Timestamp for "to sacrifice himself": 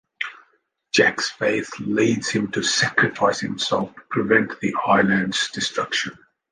2.53-3.93